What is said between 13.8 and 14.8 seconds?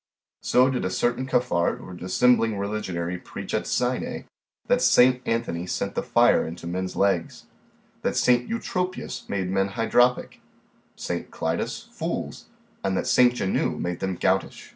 them goutish.